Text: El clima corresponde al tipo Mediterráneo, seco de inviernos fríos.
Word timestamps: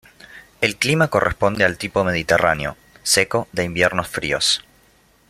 El 0.61 0.77
clima 0.77 1.09
corresponde 1.09 1.63
al 1.63 1.77
tipo 1.77 2.03
Mediterráneo, 2.03 2.75
seco 3.03 3.47
de 3.51 3.65
inviernos 3.65 4.07
fríos. 4.07 4.65